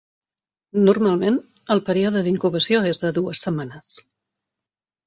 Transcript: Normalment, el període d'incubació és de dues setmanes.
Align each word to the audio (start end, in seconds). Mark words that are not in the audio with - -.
Normalment, 0.87 1.37
el 1.75 1.83
període 1.91 2.25
d'incubació 2.29 2.83
és 2.95 3.05
de 3.05 3.13
dues 3.21 3.47
setmanes. 3.47 3.97